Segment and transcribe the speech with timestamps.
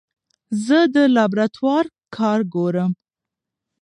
[0.65, 2.91] زه د لابراتوار کار ګورم.